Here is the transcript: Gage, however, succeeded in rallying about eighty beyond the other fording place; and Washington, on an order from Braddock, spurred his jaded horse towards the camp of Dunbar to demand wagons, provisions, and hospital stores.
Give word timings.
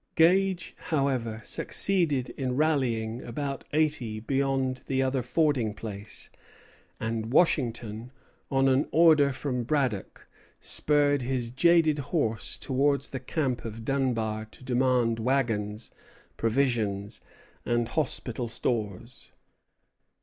Gage, 0.15 0.73
however, 0.79 1.43
succeeded 1.45 2.29
in 2.29 2.57
rallying 2.57 3.21
about 3.21 3.65
eighty 3.71 4.19
beyond 4.19 4.81
the 4.87 5.03
other 5.03 5.21
fording 5.21 5.75
place; 5.75 6.31
and 6.99 7.31
Washington, 7.31 8.11
on 8.49 8.67
an 8.67 8.87
order 8.89 9.31
from 9.31 9.61
Braddock, 9.61 10.27
spurred 10.59 11.21
his 11.21 11.51
jaded 11.51 11.99
horse 11.99 12.57
towards 12.57 13.09
the 13.09 13.19
camp 13.19 13.63
of 13.63 13.85
Dunbar 13.85 14.45
to 14.45 14.63
demand 14.63 15.19
wagons, 15.19 15.91
provisions, 16.35 17.21
and 17.63 17.87
hospital 17.89 18.47
stores. 18.47 19.31